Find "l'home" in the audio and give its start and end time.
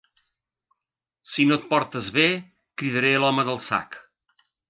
3.25-3.47